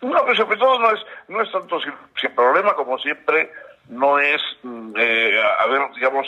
[0.00, 1.88] No, pero sobre todo no es, no es tanto si,
[2.26, 3.52] el problema, como siempre,
[3.88, 6.26] no es, mm, eh, a ver, digamos,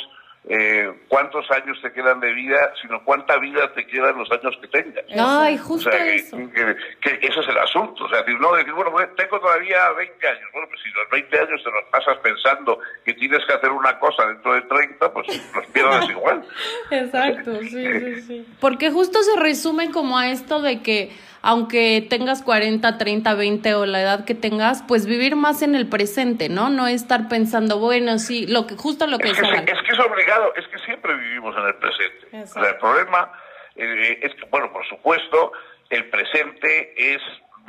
[0.48, 4.66] eh, cuántos años te quedan de vida, sino cuánta vida te quedan los años que
[4.68, 5.04] tengas.
[5.16, 6.36] Ay, justo eso.
[6.52, 6.76] Que,
[7.22, 8.04] ese es el asunto.
[8.04, 10.50] O sea, no decir, bueno, pues, tengo todavía 20 años.
[10.52, 13.98] Bueno, pues si los 20 años te los pasas pensando que tienes que hacer una
[14.00, 16.44] cosa dentro de 30, pues los pierdes igual.
[16.90, 18.46] Exacto, sí, sí, sí.
[18.60, 23.84] Porque justo se resumen como a esto de que aunque tengas 40, 30, 20 o
[23.84, 26.70] la edad que tengas, pues vivir más en el presente, ¿no?
[26.70, 29.98] No estar pensando, bueno, sí, lo que justo lo que es que, es, que es
[29.98, 32.28] obligado, es que siempre vivimos en el presente.
[32.32, 33.32] el problema
[33.74, 35.52] eh, es que, bueno, por supuesto,
[35.90, 37.20] el presente es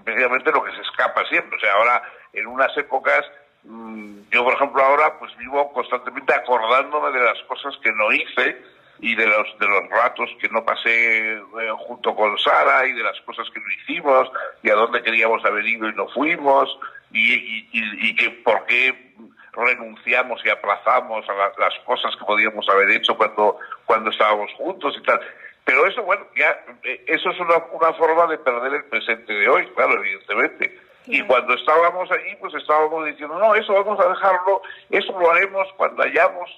[0.04, 1.58] precisamente lo que se escapa siempre.
[1.58, 3.26] O sea, ahora, en unas épocas,
[3.64, 8.73] mm, yo, por ejemplo, ahora, pues vivo constantemente acordándome de las cosas que no hice
[9.04, 11.42] y de los de los ratos que no pasé eh,
[11.78, 14.32] junto con Sara y de las cosas que no hicimos
[14.64, 16.80] y a dónde queríamos haber ido y no fuimos
[17.12, 19.14] y, y, y, que por qué
[19.52, 25.04] renunciamos y aplazamos a las cosas que podíamos haber hecho cuando cuando estábamos juntos y
[25.04, 25.20] tal.
[25.66, 29.50] Pero eso bueno ya eh, eso es una, una forma de perder el presente de
[29.50, 34.62] hoy claro evidentemente y cuando estábamos allí, pues estábamos diciendo, no, eso vamos a dejarlo,
[34.90, 36.50] eso lo haremos cuando hayamos,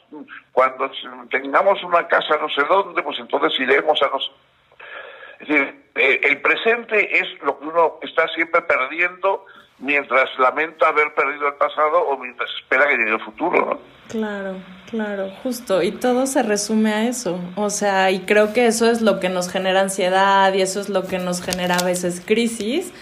[0.51, 0.91] cuando
[1.31, 4.31] tengamos una casa no sé dónde, pues entonces iremos a los...
[5.39, 9.45] Es decir, eh, el presente es lo que uno está siempre perdiendo
[9.79, 13.95] mientras lamenta haber perdido el pasado o mientras espera que llegue el futuro, ¿no?
[14.07, 14.57] Claro,
[14.89, 15.81] claro, justo.
[15.81, 17.39] Y todo se resume a eso.
[17.55, 20.89] O sea, y creo que eso es lo que nos genera ansiedad y eso es
[20.89, 22.93] lo que nos genera a veces crisis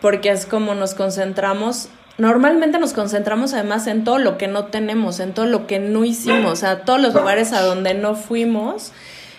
[0.00, 5.20] porque es como nos concentramos normalmente nos concentramos además en todo lo que no tenemos,
[5.20, 8.92] en todo lo que no hicimos, o sea, todos los lugares a donde no fuimos,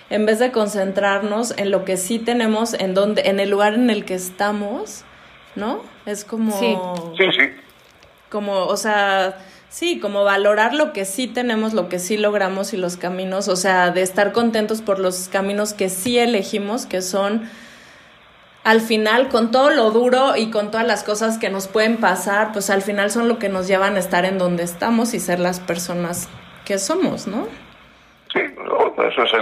[0.09, 3.89] en vez de concentrarnos en lo que sí tenemos, en donde, en el lugar en
[3.89, 5.03] el que estamos,
[5.55, 5.81] ¿no?
[6.05, 6.77] Es como sí,
[7.17, 7.27] sí,
[8.29, 9.37] como, o sea,
[9.69, 13.55] sí, como valorar lo que sí tenemos, lo que sí logramos y los caminos, o
[13.55, 17.49] sea, de estar contentos por los caminos que sí elegimos, que son
[18.67, 22.51] al final, con todo lo duro y con todas las cosas que nos pueden pasar,
[22.51, 25.39] pues al final son lo que nos llevan a estar en donde estamos y ser
[25.39, 26.29] las personas
[26.65, 27.47] que somos, ¿no?
[28.33, 29.33] Sí, eso es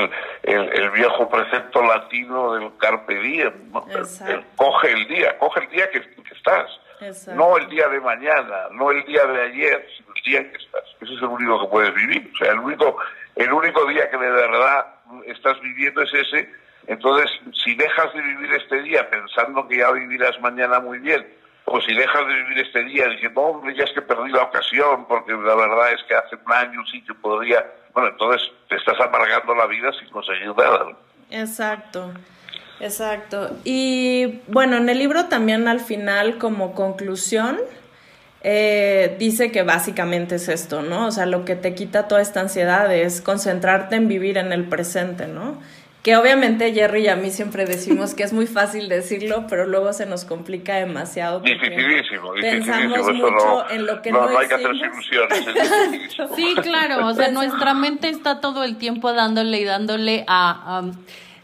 [0.43, 3.71] el, el, viejo precepto latino del carpe diem,
[4.57, 6.79] coge el día, coge el día que, estás,
[7.33, 10.83] no el día de mañana, no el día de ayer, sino el día que estás.
[11.01, 12.95] Ese es el único que puedes vivir, o sea, el único,
[13.35, 14.85] el único día que de verdad
[15.25, 16.47] estás viviendo es ese
[16.87, 17.31] Entonces,
[17.63, 21.25] si dejas de vivir este día pensando que ya vivirás mañana muy bien,
[21.65, 25.05] o si dejas de vivir este día diciendo, hombre, ya es que perdí la ocasión,
[25.07, 28.99] porque la verdad es que hace un año sí que podría, bueno, entonces te estás
[28.99, 30.95] amargando la vida sin conseguir nada.
[31.31, 32.11] Exacto.
[32.79, 33.51] Exacto.
[33.63, 37.57] Y bueno, en el libro también al final como conclusión
[38.41, 41.07] eh, dice que básicamente es esto, ¿no?
[41.07, 44.65] O sea, lo que te quita toda esta ansiedad es concentrarte en vivir en el
[44.65, 45.59] presente, ¿no?
[46.05, 49.91] Que obviamente Jerry y a mí siempre decimos que es muy fácil decirlo, pero luego
[49.91, 51.39] se nos complica demasiado.
[51.39, 56.15] Dificilísimo, Pensamos mucho en lo que no, no, hay que hacer ilusiones.
[56.35, 60.83] sí, claro, o sea, nuestra mente está todo el tiempo dándole y dándole a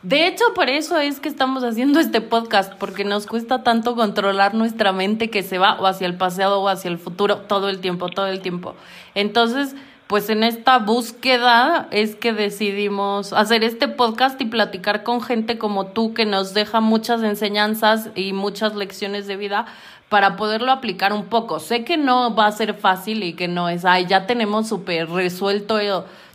[0.04, 4.56] de hecho, por eso es que estamos haciendo este podcast, porque nos cuesta tanto controlar
[4.56, 7.80] nuestra mente que se va o hacia el pasado o hacia el futuro todo el
[7.82, 8.76] tiempo, todo el tiempo.
[9.14, 9.76] Entonces,
[10.12, 15.86] pues en esta búsqueda es que decidimos hacer este podcast y platicar con gente como
[15.86, 19.68] tú que nos deja muchas enseñanzas y muchas lecciones de vida
[20.10, 21.62] para poderlo aplicar un poco.
[21.62, 25.10] Sé que no va a ser fácil y que no es, ay, ya tenemos súper
[25.10, 25.80] resuelto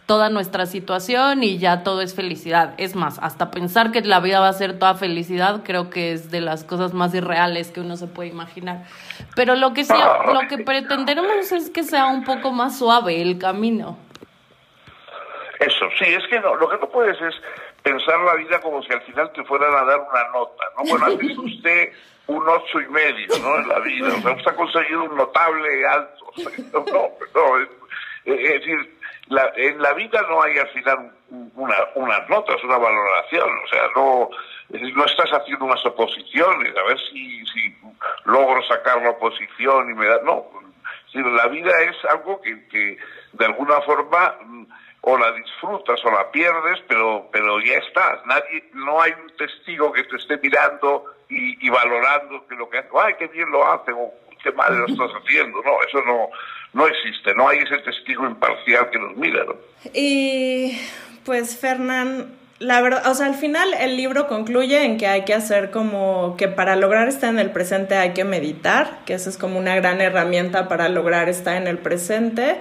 [0.07, 2.75] toda nuestra situación y ya todo es felicidad.
[2.79, 6.31] Es más, hasta pensar que la vida va a ser toda felicidad, creo que es
[6.31, 8.85] de las cosas más irreales que uno se puede imaginar.
[9.35, 9.95] Pero lo que sí,
[10.33, 13.99] lo que pretendemos es que sea un poco más suave el camino.
[15.59, 17.35] Eso, sí, es que no, lo que no puedes es
[17.83, 20.85] pensar la vida como si al final te fueran a dar una nota, ¿no?
[20.85, 21.92] Bueno, ha visto usted
[22.29, 23.57] un ocho y medio, ¿no?
[23.57, 26.27] En la vida, o sea, usted ha conseguido un notable alto,
[26.73, 27.66] no, no, no
[28.27, 28.95] es decir,
[29.29, 33.83] la, en la vida no hay al final una, unas notas, una valoración, o sea,
[33.95, 34.31] no,
[34.71, 37.77] no estás haciendo unas oposiciones, a ver si, si
[38.25, 40.47] logro sacar la oposición y me da, no,
[41.15, 42.99] la vida es algo que, que
[43.33, 44.67] de alguna forma mm,
[45.03, 49.93] o la disfrutas o la pierdes, pero, pero ya estás, nadie, no hay un testigo
[49.93, 53.67] que te esté mirando y, y valorando que lo que hace, ay, qué bien lo
[53.67, 54.12] hace, o
[54.43, 56.29] qué mal lo estás haciendo, no, eso no,
[56.77, 59.47] no existe, no hay ese testigo imparcial que nos mira.
[59.95, 60.79] Y
[61.25, 65.33] pues Fernán, la verdad, o sea, al final el libro concluye en que hay que
[65.33, 69.39] hacer como que para lograr estar en el presente hay que meditar, que esa es
[69.39, 72.59] como una gran herramienta para lograr estar en el presente,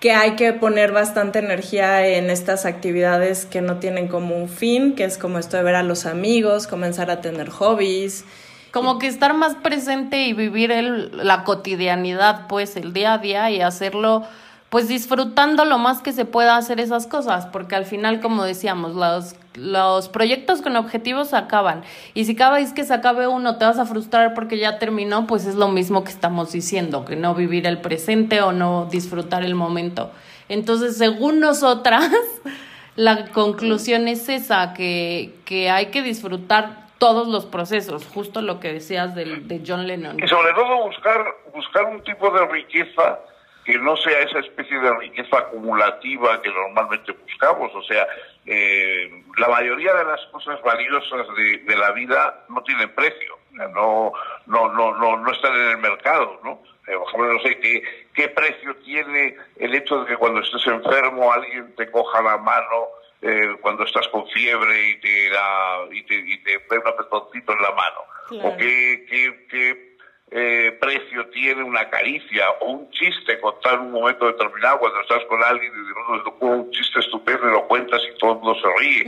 [0.00, 4.94] que hay que poner bastante energía en estas actividades que no tienen como un fin,
[4.94, 8.24] que es como esto de ver a los amigos, comenzar a tener hobbies,
[8.72, 13.50] como que estar más presente y vivir el, la cotidianidad, pues el día a día
[13.50, 14.24] y hacerlo,
[14.70, 18.94] pues disfrutando lo más que se pueda hacer esas cosas, porque al final, como decíamos,
[18.94, 21.82] los, los proyectos con objetivos acaban.
[22.14, 25.26] Y si cada vez que se acabe uno te vas a frustrar porque ya terminó,
[25.26, 29.44] pues es lo mismo que estamos diciendo, que no vivir el presente o no disfrutar
[29.44, 30.10] el momento.
[30.48, 32.10] Entonces, según nosotras,
[32.96, 38.74] la conclusión es esa, que, que hay que disfrutar todos los procesos, justo lo que
[38.74, 40.22] decías de, de John Lennon.
[40.22, 43.18] Y sobre todo buscar, buscar un tipo de riqueza
[43.64, 47.74] que no sea esa especie de riqueza acumulativa que normalmente buscamos.
[47.74, 48.06] O sea,
[48.46, 51.26] eh, la mayoría de las cosas valiosas
[51.66, 54.12] de, la vida no tienen precio, no,
[54.46, 56.62] no, no, no, no están en el mercado, ¿no?
[56.86, 57.82] Eh, por ejemplo, no sé qué,
[58.14, 63.01] qué precio tiene el hecho de que cuando estés enfermo alguien te coja la mano
[63.22, 67.62] eh, cuando estás con fiebre y te da y te, y te un apretoncito en
[67.62, 68.44] la mano.
[68.44, 69.96] O qué, qué, qué
[70.30, 75.24] eh, precio tiene una caricia o un chiste contar en un momento determinado cuando estás
[75.26, 78.60] con alguien y de pronto un chiste estupendo y lo cuentas y todo el mundo
[78.60, 79.06] se ríe.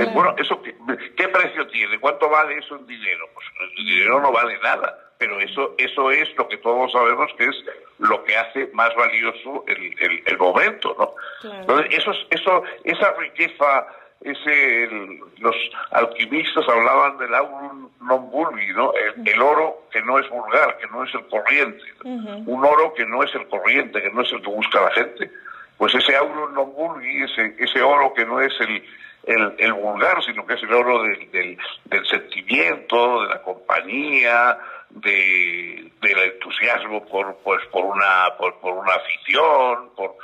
[0.00, 0.74] Eh, bueno, eso ¿qué,
[1.16, 1.98] ¿qué, precio tiene?
[1.98, 3.28] ¿Cuánto vale eso en dinero?
[3.34, 7.44] Pues el dinero no vale nada pero eso, eso es lo que todos sabemos que
[7.44, 7.64] es
[7.98, 11.14] lo que hace más valioso el, el, momento, ¿no?
[11.60, 13.86] Entonces, eso, eso, esa riqueza,
[14.22, 14.88] ese,
[15.36, 15.54] los
[15.90, 18.94] alquimistas hablaban del aurum non vulgi, ¿no?
[18.94, 23.22] El, oro que no es vulgar, que no es el corriente, un oro que no
[23.22, 25.30] es el corriente, que no es el que busca la gente.
[25.76, 28.82] Pues ese aurum non vulgi, ese, ese oro que no es el,
[29.24, 34.58] el, el, vulgar, sino que es el oro del, del, del, sentimiento, de la compañía,
[35.00, 40.16] de, del entusiasmo por, pues, por, una, por, por una afición, por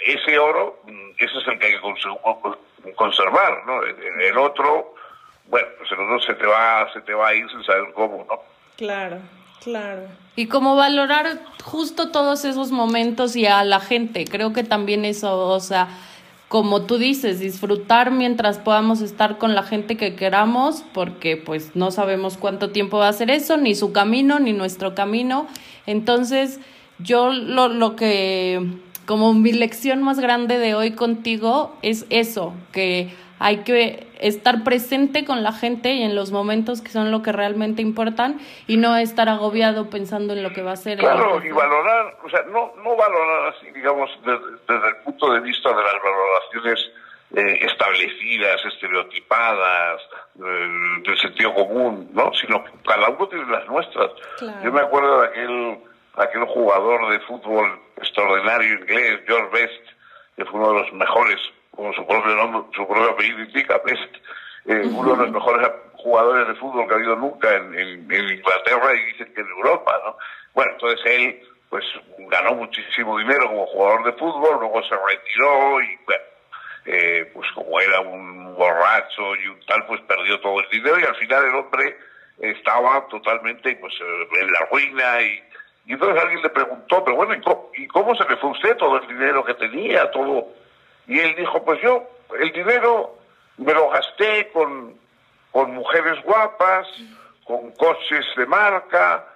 [0.00, 3.82] ese oro, mm, ese es el que hay que conservar, ¿no?
[3.82, 4.94] El, otro,
[5.46, 8.26] bueno, pues el otro se te va, se te va a ir sin saber cómo,
[8.28, 8.40] ¿no?
[8.76, 9.18] Claro.
[9.62, 10.02] Claro.
[10.36, 15.48] Y como valorar justo todos esos momentos y a la gente, creo que también eso,
[15.48, 15.88] o sea,
[16.48, 21.90] como tú dices, disfrutar mientras podamos estar con la gente que queramos, porque pues no
[21.90, 25.46] sabemos cuánto tiempo va a ser eso, ni su camino, ni nuestro camino.
[25.86, 26.60] Entonces,
[26.98, 28.64] yo lo, lo que,
[29.06, 35.24] como mi lección más grande de hoy contigo es eso, que hay que estar presente
[35.24, 38.96] con la gente y en los momentos que son lo que realmente importan y no
[38.96, 40.98] estar agobiado pensando en lo que va a ser.
[40.98, 45.68] Claro, y valorar, o sea, no, no valorar así, digamos, desde, el punto de vista
[45.70, 46.90] de las valoraciones
[47.36, 50.00] eh, establecidas, estereotipadas,
[50.34, 52.32] del sentido común, ¿no?
[52.34, 54.10] Sino que cada uno tiene las nuestras.
[54.62, 55.78] Yo me acuerdo de aquel,
[56.16, 59.84] aquel jugador de fútbol extraordinario inglés, George Best,
[60.36, 61.40] que fue uno de los mejores,
[61.74, 64.14] como su propio nombre, su propio apellido indica, Best,
[64.66, 67.74] eh, uno de los mejores jugadores de fútbol que ha habido nunca en,
[68.10, 70.16] Inglaterra y dicen que en Europa, ¿no?
[70.54, 71.84] Bueno, entonces él pues
[72.30, 76.22] ganó muchísimo dinero como jugador de fútbol, luego se retiró y bueno,
[76.86, 81.04] eh, pues como era un borracho y un tal, pues perdió todo el dinero y
[81.04, 81.96] al final el hombre
[82.38, 85.42] estaba totalmente pues en la ruina y
[85.86, 89.06] y entonces alguien le preguntó, pero bueno, ¿y cómo, se le fue usted todo el
[89.06, 90.10] dinero que tenía?
[90.10, 90.48] todo
[91.06, 92.02] Y él dijo, pues yo
[92.38, 93.18] el dinero
[93.58, 94.94] me lo gasté con,
[95.50, 96.86] con mujeres guapas,
[97.44, 99.26] con coches de marca,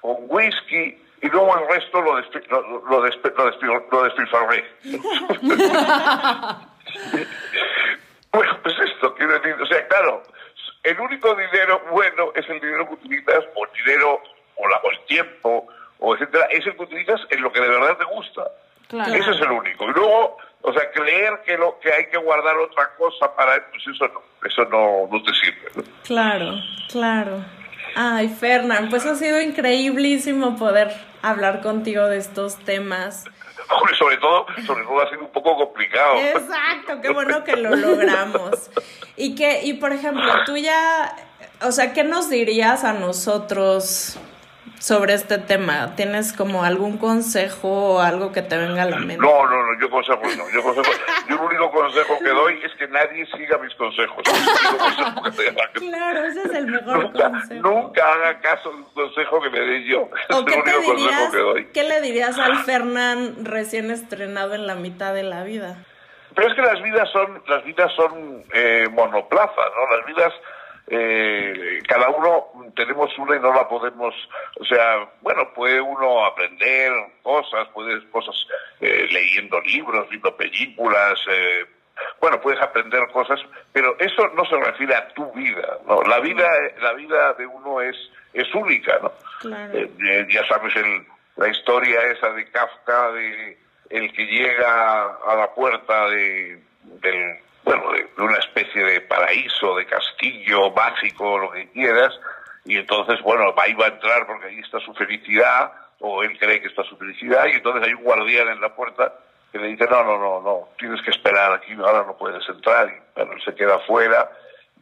[0.00, 4.64] con whisky, y luego el resto lo, lo, lo, despilfarré.
[8.32, 10.22] bueno, pues esto quiero decir, o sea, claro,
[10.84, 14.22] el único dinero bueno es el dinero que utilizas, o el dinero,
[14.56, 15.66] o, la, o el tiempo,
[15.98, 18.44] o etcétera, es el que utilizas en lo que de verdad te gusta.
[18.90, 19.84] Ese es el único.
[19.84, 23.82] Y luego, o sea, creer que lo que hay que guardar otra cosa para pues
[23.86, 25.86] eso no, eso no, no te sirve.
[26.04, 26.54] Claro,
[26.90, 27.44] claro.
[27.94, 30.92] Ay, Fernán, pues ha sido increíblísimo poder
[31.22, 33.24] hablar contigo de estos temas.
[33.98, 36.16] sobre todo, sobre todo ha sido un poco complicado.
[36.16, 38.70] Exacto, qué bueno que lo logramos.
[39.16, 41.14] Y que, y por ejemplo, tú ya,
[41.62, 44.18] o sea, ¿qué nos dirías a nosotros
[44.78, 45.94] sobre este tema?
[45.96, 49.18] ¿Tienes como algún consejo o algo que te venga a la mente?
[49.18, 50.50] No, no, no, yo consejo no.
[50.50, 50.90] Yo, consejo,
[51.28, 54.22] yo el único consejo que doy es que nadie siga mis consejos.
[55.74, 57.68] claro, ese es el mejor nunca, consejo.
[57.68, 60.08] Nunca haga caso de un consejo que me dé yo.
[60.28, 61.66] Es el único consejo que doy.
[61.72, 65.76] ¿Qué le dirías al Fernán recién estrenado en la mitad de la vida?
[66.34, 69.96] Pero es que las vidas son, las vidas son eh, monoplazas, ¿no?
[69.96, 70.32] Las vidas
[70.90, 74.14] eh, cada uno tenemos una y no la podemos,
[74.58, 78.34] o sea, bueno, puede uno aprender cosas, puedes cosas
[78.80, 81.66] eh, leyendo libros, viendo películas, eh,
[82.20, 83.40] bueno, puedes aprender cosas,
[83.72, 86.02] pero eso no se refiere a tu vida, ¿no?
[86.02, 86.48] La vida,
[86.80, 87.96] la vida de uno es,
[88.32, 89.12] es única, ¿no?
[89.74, 91.04] Eh, ya sabes el,
[91.36, 93.58] la historia esa de Kafka, de
[93.90, 99.84] el que llega a la puerta de, del bueno, de, una especie de paraíso, de
[99.84, 102.18] castillo básico, lo que quieras,
[102.64, 106.62] y entonces, bueno, ahí va a entrar porque ahí está su felicidad, o él cree
[106.62, 109.12] que está su felicidad, y entonces hay un guardián en la puerta
[109.52, 112.88] que le dice, no, no, no, no, tienes que esperar aquí, ahora no puedes entrar,
[112.88, 114.30] y bueno, él se queda afuera,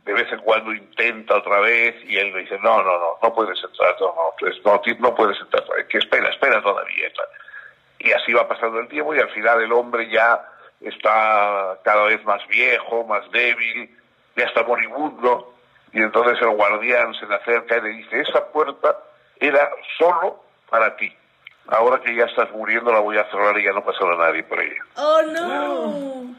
[0.05, 3.35] de vez en cuando intenta otra vez, y él le dice, no, no, no, no
[3.35, 7.11] puedes entrar, no, no, pues, no, no puedes entrar, que espera, espera todavía,
[7.99, 10.41] y así va pasando el tiempo, y al final el hombre ya
[10.81, 13.91] está cada vez más viejo, más débil,
[14.37, 15.55] ya está moribundo,
[15.93, 18.97] y entonces el guardián se le acerca y le dice, esa puerta
[19.41, 21.13] era solo para ti.
[21.69, 24.61] Ahora que ya estás muriendo la voy a cerrar y ya no pasará nadie por
[24.61, 24.83] ella.
[24.97, 26.37] Oh no.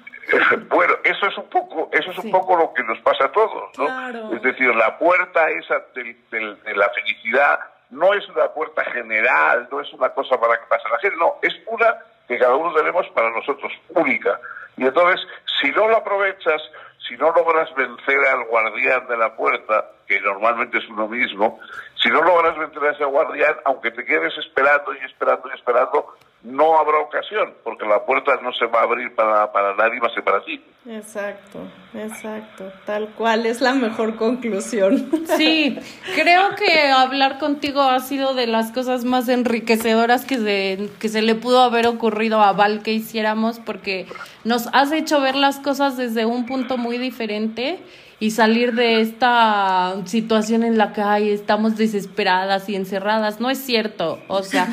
[0.68, 3.78] Bueno, eso es un poco, eso es un poco lo que nos pasa a todos,
[3.78, 4.36] ¿no?
[4.36, 7.60] Es decir, la puerta esa de, la felicidad
[7.92, 11.36] no es una puerta general, no es una cosa para que pase la gente, no,
[11.42, 11.98] es una
[12.28, 14.40] que cada uno tenemos para nosotros, única.
[14.76, 15.26] Y entonces,
[15.62, 16.62] si no lo aprovechas,
[17.08, 21.60] si no logras vencer al guardián de la puerta, que normalmente es uno mismo,
[22.02, 26.16] si no logras vencer a ese guardián, aunque te quedes esperando y esperando y esperando,
[26.48, 30.14] no habrá ocasión, porque la puerta no se va a abrir para, para nadie más
[30.14, 30.64] que para ti.
[30.90, 31.60] Exacto,
[31.94, 35.12] exacto, tal cual es la mejor conclusión.
[35.38, 35.78] Sí,
[36.16, 41.22] creo que hablar contigo ha sido de las cosas más enriquecedoras que se, que se
[41.22, 44.08] le pudo haber ocurrido a Val que hiciéramos, porque
[44.46, 47.80] nos has hecho ver las cosas desde un punto muy diferente
[48.20, 53.40] y salir de esta situación en la que hay estamos desesperadas y encerradas.
[53.40, 54.20] No es cierto.
[54.28, 54.68] O sea,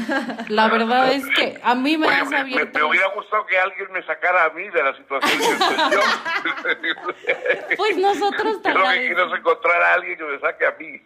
[0.48, 2.78] la verdad es que a mí me has abierto.
[2.78, 5.42] Me, hubiera gustado que alguien me sacara a mí de la situación
[7.76, 11.02] Pues nosotros te Creo que quiero encontrar a alguien que me saque a mí.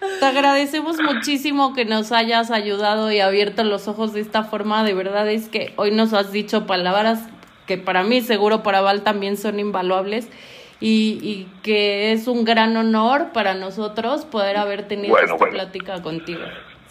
[0.20, 4.84] te agradecemos muchísimo que nos hayas ayudado y abierto los ojos de esta forma.
[4.84, 7.20] De verdad es que hoy nos has dicho palabras
[7.66, 10.28] que para mí, seguro para Val también son invaluables
[10.86, 16.42] y, y, que es un gran honor para nosotros poder haber tenido esta plática contigo.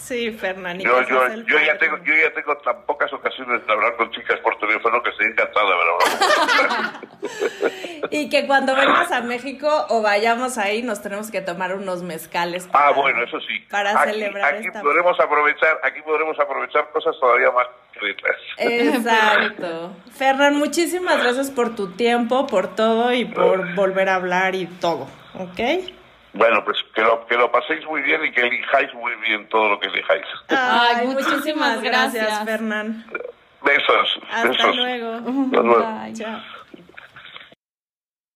[0.03, 0.83] Sí, Fernando.
[0.83, 4.37] Yo, yo, yo, ya tengo, yo ya tengo tan pocas ocasiones de hablar con chicas
[4.41, 7.01] por teléfono que estoy encantado de hablar.
[8.11, 12.67] y que cuando vengas a México o vayamos ahí nos tenemos que tomar unos mezcales.
[12.73, 13.59] ah, bueno, eso sí.
[13.71, 14.81] Para celebrar aquí esta...
[14.81, 18.35] podremos aprovechar, aquí podremos aprovechar cosas todavía más ricas.
[18.57, 19.95] Exacto.
[20.11, 25.07] Fernán, muchísimas gracias por tu tiempo, por todo y por volver a hablar y todo,
[25.39, 25.93] ¿ok?
[26.33, 29.69] Bueno, pues que lo, que lo paséis muy bien y que elijáis muy bien todo
[29.69, 30.25] lo que elijáis.
[30.49, 33.05] Ay, muchísimas gracias, Fernán.
[33.61, 34.19] Besos.
[34.31, 34.75] Hasta besos.
[34.75, 35.13] luego.
[35.45, 36.13] Hasta luego.
[36.13, 36.41] Chao.